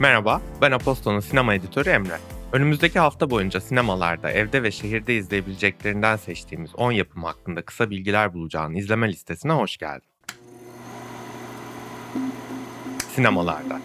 Merhaba, 0.00 0.42
ben 0.62 0.70
Aposto'nun 0.70 1.20
sinema 1.20 1.54
editörü 1.54 1.88
Emre. 1.88 2.18
Önümüzdeki 2.52 2.98
hafta 2.98 3.30
boyunca 3.30 3.60
sinemalarda, 3.60 4.30
evde 4.30 4.62
ve 4.62 4.70
şehirde 4.70 5.16
izleyebileceklerinden 5.16 6.16
seçtiğimiz 6.16 6.74
10 6.74 6.92
yapım 6.92 7.24
hakkında 7.24 7.62
kısa 7.62 7.90
bilgiler 7.90 8.34
bulacağın 8.34 8.74
izleme 8.74 9.08
listesine 9.08 9.52
hoş 9.52 9.76
geldin. 9.76 10.08
Sinemalarda 13.14 13.80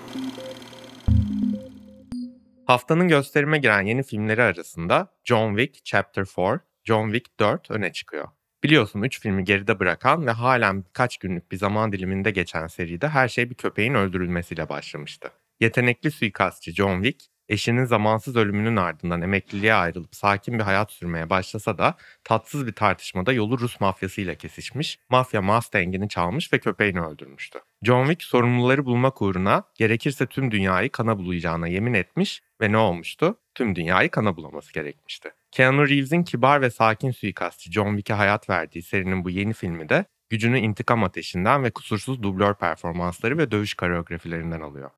Haftanın 2.68 3.08
gösterime 3.08 3.58
giren 3.58 3.82
yeni 3.82 4.04
filmleri 4.04 4.44
arasında 4.44 5.08
John 5.24 5.58
Wick 5.58 5.86
Chapter 5.86 6.26
4, 6.38 6.62
John 6.84 7.12
Wick 7.12 7.40
4 7.40 7.72
öne 7.72 7.92
çıkıyor. 7.92 8.28
Biliyorsun 8.64 9.02
3 9.02 9.20
filmi 9.20 9.44
geride 9.44 9.80
bırakan 9.80 10.28
ve 10.28 10.32
halen 10.32 10.86
birkaç 10.86 11.18
günlük 11.18 11.52
bir 11.52 11.58
zaman 11.58 11.92
diliminde 11.92 12.32
geçen 12.32 12.68
seride 12.68 13.08
her 13.08 13.28
şey 13.28 13.50
bir 13.50 13.56
köpeğin 13.56 13.94
öldürülmesiyle 13.94 14.70
başlamıştı. 14.70 15.32
Yetenekli 15.62 16.12
suikastçı 16.12 16.74
John 16.74 17.04
Wick, 17.04 17.26
eşinin 17.50 17.86
zamansız 17.86 18.36
ölümünün 18.36 18.76
ardından 18.76 19.22
emekliliğe 19.22 19.74
ayrılıp 19.74 20.16
sakin 20.16 20.60
bir 20.60 20.64
hayat 20.64 20.92
sürmeye 20.92 21.30
başlasa 21.30 21.78
da 21.78 21.96
tatsız 22.24 22.68
bir 22.68 22.74
tartışmada 22.74 23.34
yolu 23.34 23.60
Rus 23.60 23.80
mafyasıyla 23.80 24.36
kesişmiş, 24.36 25.00
mafya 25.10 25.42
Mustang'ini 25.42 26.10
çalmış 26.10 26.54
ve 26.54 26.60
köpeğini 26.60 27.02
öldürmüştü. 27.02 27.60
John 27.84 28.06
Wick 28.06 28.24
sorumluları 28.24 28.86
bulmak 28.86 29.22
uğruna 29.22 29.64
gerekirse 29.76 30.26
tüm 30.26 30.52
dünyayı 30.52 30.92
kana 30.92 31.18
bulayacağına 31.18 31.68
yemin 31.68 31.94
etmiş 31.94 32.42
ve 32.62 32.72
ne 32.72 32.78
olmuştu? 32.78 33.38
Tüm 33.56 33.76
dünyayı 33.76 34.10
kana 34.10 34.38
bulaması 34.38 34.74
gerekmişti. 34.74 35.30
Keanu 35.52 35.90
Reeves'in 35.90 36.24
kibar 36.24 36.62
ve 36.62 36.70
sakin 36.70 37.12
suikastçı 37.12 37.72
John 37.72 37.96
Wick'e 37.96 38.14
hayat 38.14 38.50
verdiği 38.50 38.82
serinin 38.82 39.24
bu 39.24 39.30
yeni 39.30 39.54
filmi 39.54 39.90
de 39.90 40.06
gücünü 40.32 40.60
intikam 40.60 41.04
ateşinden 41.04 41.64
ve 41.64 41.72
kusursuz 41.72 42.24
dublör 42.24 42.54
performansları 42.54 43.38
ve 43.38 43.52
dövüş 43.52 43.74
koreografilerinden 43.74 44.62
alıyor. 44.62 44.92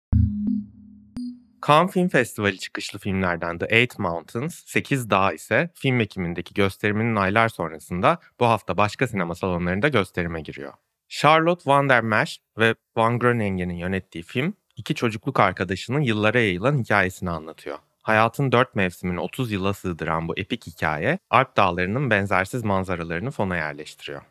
Cannes 1.67 1.91
Film 1.91 2.07
Festivali 2.07 2.59
çıkışlı 2.59 2.99
filmlerden 2.99 3.57
The 3.57 3.65
Eight 3.65 3.99
Mountains, 3.99 4.63
8 4.65 5.09
Dağ 5.09 5.33
ise 5.33 5.69
film 5.73 5.99
ekimindeki 5.99 6.53
gösteriminin 6.53 7.15
aylar 7.15 7.49
sonrasında 7.49 8.19
bu 8.39 8.45
hafta 8.45 8.77
başka 8.77 9.07
sinema 9.07 9.35
salonlarında 9.35 9.87
gösterime 9.87 10.41
giriyor. 10.41 10.73
Charlotte 11.09 11.63
Van 11.65 11.89
der 11.89 12.01
Mesch 12.01 12.37
ve 12.57 12.75
Van 12.97 13.19
Groeningen'in 13.19 13.75
yönettiği 13.75 14.23
film, 14.23 14.53
iki 14.75 14.95
çocukluk 14.95 15.39
arkadaşının 15.39 16.01
yıllara 16.01 16.39
yayılan 16.39 16.77
hikayesini 16.77 17.29
anlatıyor. 17.29 17.77
Hayatın 18.01 18.51
dört 18.51 18.75
mevsimini 18.75 19.19
30 19.19 19.51
yıla 19.51 19.73
sığdıran 19.73 20.27
bu 20.27 20.37
epik 20.37 20.67
hikaye, 20.67 21.19
Alp 21.29 21.57
dağlarının 21.57 22.09
benzersiz 22.09 22.63
manzaralarını 22.63 23.31
fona 23.31 23.55
yerleştiriyor. 23.55 24.21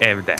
Evde 0.00 0.36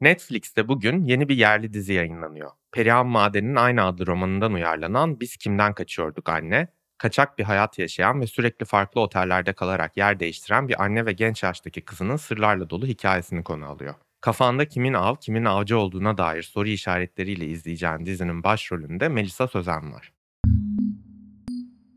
Netflix'te 0.00 0.68
bugün 0.68 1.04
yeni 1.04 1.28
bir 1.28 1.36
yerli 1.36 1.72
dizi 1.72 1.92
yayınlanıyor. 1.92 2.50
Perihan 2.72 3.06
Maden'in 3.06 3.56
aynı 3.56 3.84
adlı 3.84 4.06
romanından 4.06 4.52
uyarlanan 4.52 5.20
Biz 5.20 5.36
Kimden 5.36 5.74
Kaçıyorduk 5.74 6.28
Anne, 6.28 6.68
kaçak 6.98 7.38
bir 7.38 7.44
hayat 7.44 7.78
yaşayan 7.78 8.20
ve 8.20 8.26
sürekli 8.26 8.66
farklı 8.66 9.00
otellerde 9.00 9.52
kalarak 9.52 9.96
yer 9.96 10.20
değiştiren 10.20 10.68
bir 10.68 10.82
anne 10.82 11.06
ve 11.06 11.12
genç 11.12 11.42
yaştaki 11.42 11.80
kızının 11.80 12.16
sırlarla 12.16 12.70
dolu 12.70 12.86
hikayesini 12.86 13.44
konu 13.44 13.66
alıyor. 13.66 13.94
Kafanda 14.20 14.68
kimin 14.68 14.94
av, 14.94 15.16
kimin 15.16 15.44
avcı 15.44 15.78
olduğuna 15.78 16.18
dair 16.18 16.42
soru 16.42 16.68
işaretleriyle 16.68 17.46
izleyeceğin 17.46 18.06
dizinin 18.06 18.44
başrolünde 18.44 19.08
Melisa 19.08 19.48
Sözen 19.48 19.92
var. 19.92 20.12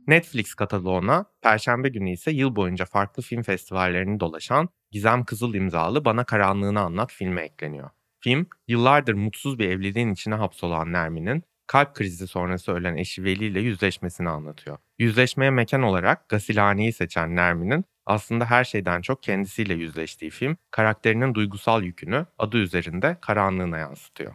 Netflix 0.08 0.54
kataloğuna 0.54 1.26
Perşembe 1.42 1.90
günü 1.90 2.12
ise 2.12 2.32
yıl 2.32 2.56
boyunca 2.56 2.86
farklı 2.86 3.24
film 3.24 3.44
festivallerini 3.44 4.20
dolaşan 4.20 4.70
Gizem 4.92 5.26
Kızıl 5.26 5.54
imzalı 5.54 6.06
Bana 6.06 6.24
Karanlığını 6.24 6.80
Anlat 6.80 7.12
filmi 7.12 7.42
ekleniyor. 7.42 7.90
Film, 8.20 8.48
yıllardır 8.68 9.14
mutsuz 9.14 9.60
bir 9.60 9.70
evliliğin 9.70 10.14
içine 10.14 10.36
hapsolan 10.36 10.94
Nermin'in 10.94 11.44
kalp 11.68 11.96
krizi 11.96 12.28
sonrası 12.28 12.72
ölen 12.72 12.96
eşi 12.96 13.24
Veli 13.24 13.46
ile 13.46 13.60
yüzleşmesini 13.60 14.30
anlatıyor. 14.30 14.78
Yüzleşmeye 15.00 15.52
mekan 15.52 15.84
olarak 15.84 16.30
Gasilhane'yi 16.30 16.94
seçen 16.94 17.36
Nermin'in 17.36 17.86
aslında 18.06 18.46
her 18.46 18.64
şeyden 18.64 19.02
çok 19.02 19.24
kendisiyle 19.24 19.74
yüzleştiği 19.74 20.32
film, 20.32 20.58
karakterinin 20.72 21.34
duygusal 21.34 21.84
yükünü 21.84 22.26
adı 22.38 22.58
üzerinde 22.58 23.18
karanlığına 23.22 23.78
yansıtıyor. 23.78 24.34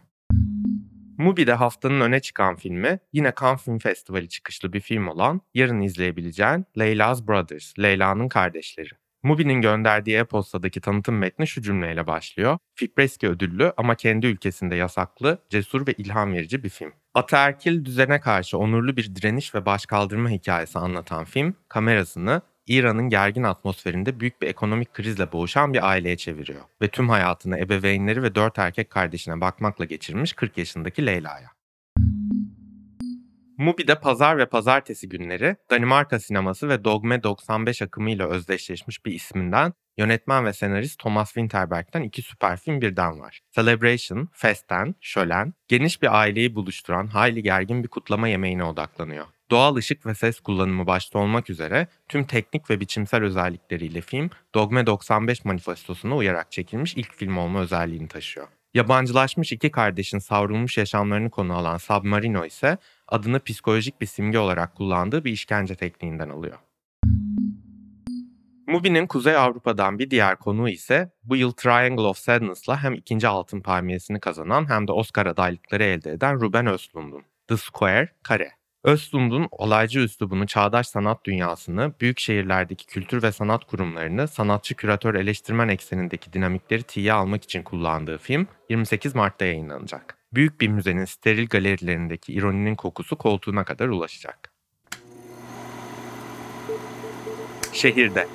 Mubi'de 1.19 1.53
haftanın 1.53 2.01
öne 2.01 2.21
çıkan 2.21 2.57
filmi 2.57 2.99
yine 3.13 3.33
Cannes 3.41 3.65
Film 3.65 3.79
Festivali 3.79 4.29
çıkışlı 4.29 4.73
bir 4.73 4.81
film 4.81 5.09
olan 5.09 5.41
yarın 5.55 5.81
izleyebileceğin 5.81 6.67
Leyla''s 6.79 7.27
Brothers, 7.27 7.79
Leyla'nın 7.79 8.29
Kardeşleri. 8.29 8.91
Mubi'nin 9.23 9.61
gönderdiği 9.61 10.17
e-postadaki 10.17 10.81
tanıtım 10.81 11.19
metni 11.19 11.47
şu 11.47 11.63
cümleyle 11.63 12.07
başlıyor. 12.07 12.59
Fipreski 12.75 13.29
ödüllü 13.29 13.73
ama 13.77 13.95
kendi 13.95 14.27
ülkesinde 14.27 14.75
yasaklı, 14.75 15.39
cesur 15.51 15.87
ve 15.87 15.93
ilham 15.93 16.33
verici 16.33 16.63
bir 16.65 16.69
film. 16.69 16.93
Ataerkil 17.15 17.85
düzene 17.85 18.21
karşı 18.21 18.59
onurlu 18.59 18.97
bir 18.97 19.15
direniş 19.15 19.55
ve 19.55 19.67
başkaldırma 19.67 20.31
hikayesi 20.31 20.79
anlatan 20.79 21.25
film, 21.25 21.55
kamerasını 21.69 22.43
İran'ın 22.67 23.09
gergin 23.09 23.43
atmosferinde 23.43 24.21
büyük 24.21 24.43
bir 24.43 24.47
ekonomik 24.47 24.95
krizle 24.95 25.33
boğuşan 25.33 25.75
bir 25.75 25.89
aileye 25.89 26.17
çeviriyor 26.17 26.61
ve 26.83 26.89
tüm 26.89 27.09
hayatını 27.09 27.59
ebeveynleri 27.59 28.23
ve 28.23 28.35
dört 28.35 28.59
erkek 28.59 28.91
kardeşine 28.91 29.41
bakmakla 29.41 29.85
geçirmiş 29.85 30.33
40 30.33 30.59
yaşındaki 30.59 31.07
Leyla'ya. 31.07 31.56
Mubi'de 33.59 33.95
pazar 33.95 34.39
ve 34.39 34.47
pazartesi 34.47 35.09
günleri 35.09 35.57
Danimarka 35.71 36.21
sineması 36.21 36.69
ve 36.69 36.85
Dogme 36.85 37.23
95 37.23 37.83
akımıyla 37.83 38.29
özdeşleşmiş 38.29 39.07
bir 39.07 39.13
isminden 39.13 39.73
yönetmen 39.99 40.45
ve 40.45 40.53
senarist 40.53 40.99
Thomas 40.99 41.27
Winterberg'den 41.27 42.03
iki 42.03 42.23
süper 42.23 42.57
film 42.57 42.81
birden 42.81 43.21
var. 43.21 43.41
Celebration, 43.53 44.29
Festen, 44.33 44.95
Şölen, 45.01 45.55
geniş 45.69 46.03
bir 46.03 46.21
aileyi 46.21 46.55
buluşturan 46.55 47.07
hayli 47.07 47.43
gergin 47.43 47.83
bir 47.83 47.89
kutlama 47.89 48.29
yemeğine 48.29 48.65
odaklanıyor. 48.65 49.27
Doğal 49.51 49.77
ışık 49.77 50.07
ve 50.07 50.15
ses 50.15 50.41
kullanımı 50.41 50.87
başta 50.87 51.19
olmak 51.19 51.51
üzere 51.51 51.87
tüm 52.09 52.25
teknik 52.25 52.71
ve 52.71 52.81
biçimsel 52.81 53.23
özellikleriyle 53.23 54.01
film 54.01 54.31
Dogme 54.55 54.87
95 54.87 55.45
manifestosuna 55.45 56.17
uyarak 56.17 56.53
çekilmiş 56.53 56.95
ilk 56.97 57.15
film 57.15 57.37
olma 57.37 57.61
özelliğini 57.61 58.09
taşıyor. 58.09 58.47
Yabancılaşmış 58.77 59.53
iki 59.53 59.71
kardeşin 59.71 60.19
savrulmuş 60.19 60.79
yaşamlarını 60.79 61.31
konu 61.31 61.55
alan 61.55 61.77
Submarino 61.77 62.45
ise 62.45 62.79
adını 63.09 63.41
psikolojik 63.41 64.01
bir 64.01 64.07
simge 64.07 64.39
olarak 64.39 64.75
kullandığı 64.75 65.25
bir 65.25 65.33
işkence 65.33 65.75
tekniğinden 65.75 66.29
alıyor. 66.29 66.59
Mubi'nin 68.67 69.07
Kuzey 69.07 69.37
Avrupa'dan 69.37 69.99
bir 69.99 70.11
diğer 70.11 70.37
konuğu 70.37 70.69
ise 70.69 71.11
bu 71.25 71.37
yıl 71.37 71.53
Triangle 71.53 72.03
of 72.03 72.19
Sadness'la 72.19 72.83
hem 72.83 72.95
ikinci 72.95 73.29
altın 73.29 73.61
palmiyesini 73.61 74.21
kazanan 74.21 74.71
hem 74.71 74.89
de 74.89 74.93
Oscar 74.93 75.27
adaylıkları 75.27 75.85
elde 75.85 76.11
eden 76.11 76.41
Ruben 76.41 76.67
Östlund'un 76.67 77.23
The 77.49 77.57
Square, 77.57 78.09
Kare. 78.23 78.51
Östlund'un 78.87 79.49
olaycı 79.51 80.01
üslubunu 80.01 80.47
çağdaş 80.47 80.87
sanat 80.87 81.25
dünyasını, 81.25 81.93
büyük 82.01 82.21
şehirlerdeki 82.21 82.87
kültür 82.87 83.23
ve 83.23 83.33
sanat 83.33 83.65
kurumlarını, 83.65 84.29
sanatçı 84.29 84.75
küratör 84.75 85.15
eleştirmen 85.15 85.69
eksenindeki 85.69 86.33
dinamikleri 86.33 86.83
tiye 86.83 87.13
almak 87.13 87.45
için 87.45 87.63
kullandığı 87.63 88.19
film 88.19 88.47
28 88.71 89.15
Mart'ta 89.15 89.45
yayınlanacak. 89.45 90.19
Büyük 90.35 90.61
bir 90.61 90.69
müzenin 90.69 91.05
steril 91.05 91.47
galerilerindeki 91.47 92.33
ironinin 92.33 92.75
kokusu 92.75 93.17
koltuğuna 93.17 93.65
kadar 93.65 93.89
ulaşacak. 93.89 94.53
Şehirde 97.73 98.27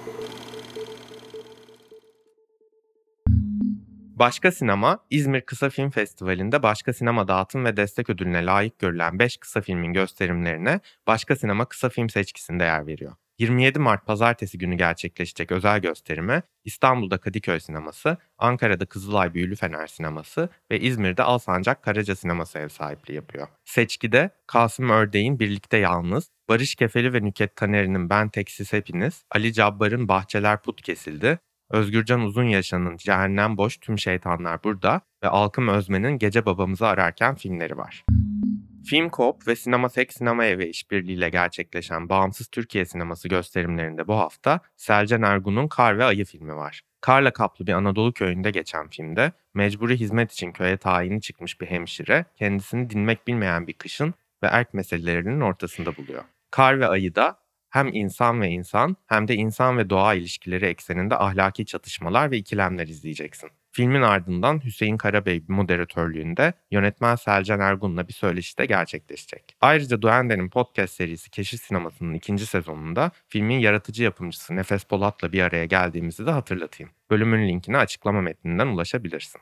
Başka 4.22 4.52
Sinema, 4.52 5.00
İzmir 5.10 5.42
Kısa 5.42 5.70
Film 5.70 5.90
Festivali'nde 5.90 6.64
Başka 6.64 6.94
Sinema 6.94 7.28
Dağıtım 7.28 7.66
ve 7.66 7.78
Destek 7.78 8.10
Ödülüne 8.10 8.46
layık 8.46 8.80
görülen 8.80 9.20
5 9.20 9.38
kısa 9.38 9.62
filmin 9.62 9.94
gösterimlerine 9.94 10.80
Başka 11.08 11.36
Sinema 11.36 11.66
Kısa 11.66 11.90
Film 11.90 12.10
Seçkisi'nde 12.10 12.64
yer 12.64 12.88
veriyor. 12.88 13.14
27 13.40 13.80
Mart 13.80 14.06
pazartesi 14.06 14.58
günü 14.58 14.76
gerçekleşecek 14.76 15.52
özel 15.52 15.80
gösterime 15.80 16.42
İstanbul'da 16.64 17.18
Kadıköy 17.18 17.60
Sineması, 17.60 18.18
Ankara'da 18.38 18.86
Kızılay 18.86 19.34
Büyülü 19.34 19.56
Fener 19.56 19.88
Sineması 19.88 20.50
ve 20.72 20.80
İzmir'de 20.80 21.24
Alsancak 21.24 21.84
Karaca 21.84 22.16
Sineması 22.16 22.60
ev 22.60 22.70
sahipliği 22.70 23.14
yapıyor. 23.14 23.48
Seçkide 23.66 24.30
Kasım 24.48 24.90
Ördeğin 24.90 25.40
Birlikte 25.40 25.78
Yalnız, 25.78 26.32
Barış 26.50 26.76
Kefeli 26.76 27.14
ve 27.14 27.24
Nüket 27.24 27.56
Taner'in 27.56 28.10
Ben 28.10 28.30
Teksiz 28.30 28.74
Hepiniz, 28.74 29.24
Ali 29.32 29.54
Cabbar'ın 29.54 30.08
Bahçeler 30.08 30.62
Put 30.62 30.82
Kesildi, 30.82 31.40
Özgürcan 31.72 32.22
Uzun 32.22 32.44
Yaşan'ın 32.44 32.98
Cehennem 32.98 33.58
Boş 33.58 33.78
Tüm 33.78 34.00
Şeytanlar 34.00 34.64
Burada 34.64 35.02
ve 35.24 35.28
Alkım 35.28 35.68
Özmen'in 35.68 36.18
Gece 36.18 36.46
Babamızı 36.46 36.88
Ararken 36.88 37.36
filmleri 37.36 37.78
var. 37.78 38.06
Film 38.86 39.10
Coop 39.10 39.48
ve 39.48 39.56
Sinematek 39.56 40.14
Sinema 40.14 40.46
Evi 40.46 40.66
işbirliğiyle 40.66 41.30
gerçekleşen 41.30 42.10
Bağımsız 42.10 42.48
Türkiye 42.48 42.86
Sineması 42.86 43.28
gösterimlerinde 43.28 44.08
bu 44.08 44.16
hafta 44.16 44.60
Selcan 44.78 45.22
Ergun'un 45.22 45.68
Kar 45.68 45.98
ve 45.98 46.06
Ayı 46.06 46.26
filmi 46.26 46.56
var. 46.56 46.82
Karla 47.02 47.34
kaplı 47.34 47.68
bir 47.68 47.74
Anadolu 47.74 48.14
köyünde 48.14 48.52
geçen 48.52 48.88
filmde 48.88 49.32
mecburi 49.54 50.00
hizmet 50.00 50.32
için 50.32 50.52
köye 50.52 50.78
tayini 50.78 51.22
çıkmış 51.22 51.62
bir 51.62 51.66
hemşire 51.66 52.26
kendisini 52.36 52.90
dinmek 52.90 53.28
bilmeyen 53.28 53.68
bir 53.68 53.74
kışın 53.74 54.14
ve 54.44 54.48
erk 54.48 54.74
meselelerinin 54.74 55.42
ortasında 55.42 55.98
buluyor. 55.98 56.24
Kar 56.52 56.80
ve 56.80 56.88
Ayı 56.88 57.16
da 57.16 57.41
Hem 57.72 57.90
insan 57.94 58.42
ve 58.42 58.50
insan 58.50 58.96
hem 59.08 59.28
de 59.28 59.36
insan 59.36 59.78
ve 59.78 59.90
doğa 59.90 60.14
ilişkileri 60.14 60.66
ekseninde 60.66 61.18
ahlaki 61.18 61.66
çatışmalar 61.66 62.32
ve 62.32 62.38
ikilemler 62.38 62.88
izleyeceksin. 62.88 63.50
Filmin 63.72 64.02
ardından 64.02 64.64
Hüseyin 64.66 64.98
Karabey 64.98 65.44
moderatörlüğünde 65.48 66.54
yönetmen 66.72 67.16
Selcan 67.16 67.60
Ergun'la 67.60 68.08
bir 68.08 68.14
söyleşi 68.14 68.58
de 68.58 68.66
gerçekleşecek. 68.66 69.56
Ayrıca 69.62 70.02
Duende'nin 70.02 70.50
podcast 70.50 70.94
serisi 70.94 71.30
Keşif 71.30 71.62
Sineması'nın 71.62 72.14
ikinci 72.14 72.46
sezonunda 72.46 73.12
filmin 73.28 73.60
yaratıcı 73.60 74.04
yapımcısı 74.04 74.56
Nefes 74.56 74.84
Polat'la 74.84 75.32
bir 75.32 75.42
araya 75.42 75.66
geldiğimizi 75.66 76.26
de 76.26 76.32
hatırlatayım. 76.32 76.92
Bölümün 77.10 77.48
linkine 77.48 77.78
açıklama 77.78 78.22
metninden 78.22 78.68
ulaşabilirsin. 78.68 79.42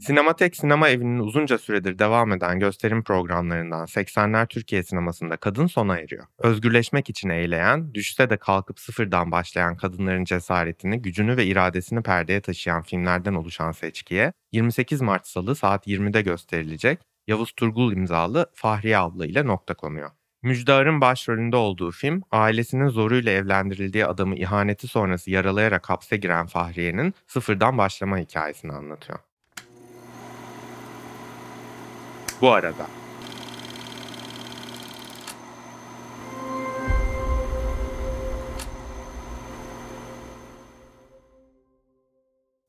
Sinematek 0.00 0.56
Sinema 0.56 0.88
Evi'nin 0.88 1.18
uzunca 1.18 1.58
süredir 1.58 1.98
devam 1.98 2.32
eden 2.32 2.58
gösterim 2.58 3.04
programlarından 3.04 3.84
80'ler 3.84 4.46
Türkiye 4.46 4.82
sinemasında 4.82 5.36
kadın 5.36 5.66
sona 5.66 5.98
eriyor. 5.98 6.24
Özgürleşmek 6.38 7.10
için 7.10 7.28
eğleyen, 7.28 7.94
düşse 7.94 8.30
de 8.30 8.36
kalkıp 8.36 8.80
sıfırdan 8.80 9.30
başlayan 9.30 9.76
kadınların 9.76 10.24
cesaretini, 10.24 11.02
gücünü 11.02 11.36
ve 11.36 11.46
iradesini 11.46 12.02
perdeye 12.02 12.40
taşıyan 12.40 12.82
filmlerden 12.82 13.34
oluşan 13.34 13.72
seçkiye 13.72 14.32
28 14.52 15.00
Mart 15.00 15.26
Salı 15.26 15.56
saat 15.56 15.86
20'de 15.86 16.22
gösterilecek 16.22 16.98
Yavuz 17.26 17.52
Turgul 17.52 17.92
imzalı 17.92 18.50
Fahriye 18.54 18.98
abla 18.98 19.26
ile 19.26 19.46
nokta 19.46 19.74
konuyor. 19.74 20.10
Müjdar'ın 20.42 21.00
başrolünde 21.00 21.56
olduğu 21.56 21.90
film, 21.90 22.22
ailesinin 22.30 22.88
zoruyla 22.88 23.32
evlendirildiği 23.32 24.06
adamı 24.06 24.36
ihaneti 24.36 24.88
sonrası 24.88 25.30
yaralayarak 25.30 25.90
hapse 25.90 26.16
giren 26.16 26.46
Fahriye'nin 26.46 27.14
sıfırdan 27.26 27.78
başlama 27.78 28.18
hikayesini 28.18 28.72
anlatıyor. 28.72 29.18
Bu 32.40 32.52
arada 32.52 32.86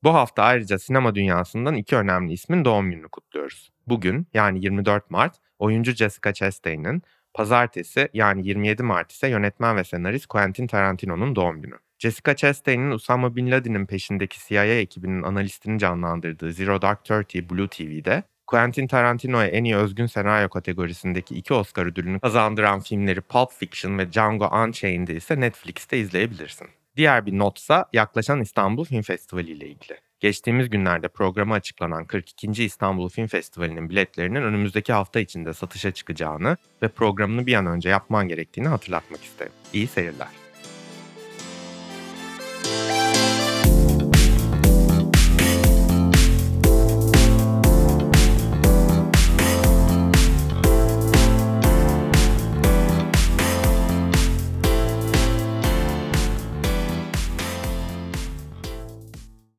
Bu 0.02 0.14
hafta 0.14 0.42
ayrıca 0.42 0.78
sinema 0.78 1.14
dünyasından 1.14 1.74
iki 1.74 1.96
önemli 1.96 2.32
ismin 2.32 2.64
doğum 2.64 2.90
gününü 2.90 3.08
kutluyoruz. 3.08 3.70
Bugün 3.86 4.26
yani 4.34 4.64
24 4.64 5.10
Mart 5.10 5.36
oyuncu 5.58 5.92
Jessica 5.92 6.32
Chastain'in, 6.32 7.02
pazartesi 7.34 8.08
yani 8.14 8.46
27 8.46 8.82
Mart 8.82 9.12
ise 9.12 9.28
yönetmen 9.28 9.76
ve 9.76 9.84
senarist 9.84 10.26
Quentin 10.26 10.66
Tarantino'nun 10.66 11.36
doğum 11.36 11.62
günü. 11.62 11.74
Jessica 11.98 12.36
Chastain'in 12.36 12.90
Usama 12.90 13.36
Bin 13.36 13.50
Laden'in 13.50 13.86
peşindeki 13.86 14.38
CIA 14.48 14.64
ekibinin 14.64 15.22
analistini 15.22 15.78
canlandırdığı 15.78 16.52
Zero 16.52 16.82
Dark 16.82 17.04
Thirty 17.04 17.38
Blue 17.50 17.68
TV'de 17.68 18.22
Quentin 18.48 18.86
Tarantino'ya 18.86 19.48
en 19.48 19.64
iyi 19.64 19.76
özgün 19.76 20.06
senaryo 20.06 20.48
kategorisindeki 20.48 21.34
iki 21.34 21.54
Oscar 21.54 21.86
ödülünü 21.86 22.20
kazandıran 22.20 22.80
filmleri 22.80 23.20
Pulp 23.20 23.52
Fiction 23.52 23.98
ve 23.98 24.12
Django 24.12 24.46
Unchained'i 24.46 25.12
ise 25.12 25.40
Netflix'te 25.40 25.98
izleyebilirsin. 25.98 26.68
Diğer 26.96 27.26
bir 27.26 27.38
notsa 27.38 27.84
yaklaşan 27.92 28.40
İstanbul 28.40 28.84
Film 28.84 29.02
Festivali 29.02 29.50
ile 29.50 29.66
ilgili. 29.66 29.96
Geçtiğimiz 30.20 30.70
günlerde 30.70 31.08
programa 31.08 31.54
açıklanan 31.54 32.04
42. 32.04 32.64
İstanbul 32.64 33.08
Film 33.08 33.26
Festivali'nin 33.26 33.90
biletlerinin 33.90 34.42
önümüzdeki 34.42 34.92
hafta 34.92 35.20
içinde 35.20 35.54
satışa 35.54 35.90
çıkacağını 35.90 36.56
ve 36.82 36.88
programını 36.88 37.46
bir 37.46 37.54
an 37.54 37.66
önce 37.66 37.88
yapman 37.88 38.28
gerektiğini 38.28 38.68
hatırlatmak 38.68 39.24
isterim. 39.24 39.52
İyi 39.72 39.86
seyirler. 39.86 40.47